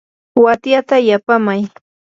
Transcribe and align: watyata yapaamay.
watyata 0.43 0.95
yapaamay. 1.09 1.61